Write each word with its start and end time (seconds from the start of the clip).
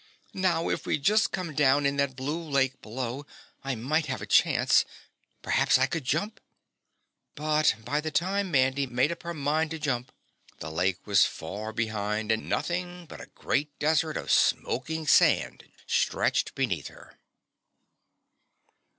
"Now 0.33 0.67
if 0.69 0.87
we'd 0.87 1.03
just 1.03 1.31
come 1.31 1.53
down 1.53 1.85
in 1.85 1.97
that 1.97 2.15
blue 2.15 2.41
lake, 2.41 2.81
below, 2.81 3.23
I 3.63 3.75
might 3.75 4.07
have 4.07 4.19
a 4.19 4.25
chance. 4.25 4.83
Perhaps 5.43 5.77
I 5.77 5.87
should 5.87 6.05
jump?" 6.05 6.39
But 7.35 7.75
by 7.85 8.01
the 8.01 8.09
time 8.09 8.49
Mandy 8.49 8.87
made 8.87 9.11
up 9.11 9.21
her 9.21 9.35
mind 9.35 9.69
to 9.69 9.77
jump 9.77 10.11
the 10.57 10.71
lake 10.71 11.05
was 11.05 11.27
far 11.27 11.71
behind 11.71 12.31
and 12.31 12.49
nothing 12.49 13.05
but 13.05 13.21
a 13.21 13.29
great 13.35 13.77
desert 13.77 14.17
of 14.17 14.31
smoking 14.31 15.05
sand 15.05 15.65
stretched 15.85 16.55
beneath 16.55 16.87
her. 16.87 17.19